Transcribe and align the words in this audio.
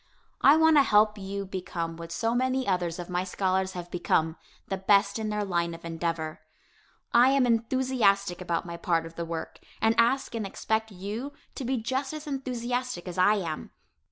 I 0.41 0.55
want 0.57 0.77
to 0.77 0.81
help 0.81 1.19
you 1.19 1.45
become 1.45 1.95
what 1.95 2.11
so 2.11 2.33
many 2.33 2.67
others 2.67 2.97
of 2.97 3.07
my 3.07 3.23
scholars 3.23 3.73
have 3.73 3.91
become, 3.91 4.35
the 4.67 4.77
best 4.77 5.19
in 5.19 5.29
their 5.29 5.43
line 5.43 5.75
of 5.75 5.85
endeavor. 5.85 6.41
I 7.13 7.29
am 7.29 7.45
enthusiastic 7.45 8.41
about 8.41 8.65
my 8.65 8.77
part 8.77 9.05
of 9.05 9.13
the 9.13 9.25
work, 9.25 9.59
and 9.79 9.93
ask 9.99 10.33
and 10.33 10.43
expect 10.43 10.89
you 10.89 11.33
to 11.53 11.65
be 11.65 11.77
just 11.77 12.13
as 12.15 12.25
enthusiastic 12.25 13.07
as 13.07 13.19
I 13.19 13.35
am. 13.35 13.69